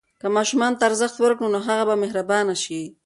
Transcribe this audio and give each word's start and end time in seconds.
که 0.21 0.27
ماشوم 0.35 0.61
ته 0.77 0.83
ارزښت 0.89 1.15
ورکړو، 1.19 1.53
نو 1.53 1.59
هغه 1.67 1.83
به 1.89 1.95
مهربان 2.03 2.47
شي. 2.63 2.81